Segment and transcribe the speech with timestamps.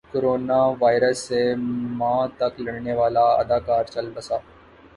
[0.11, 1.41] corona virus سے
[1.99, 4.37] ماہ تک لڑنے والا اداکار چل بسا